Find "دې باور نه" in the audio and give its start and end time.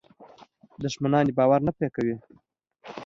1.27-1.71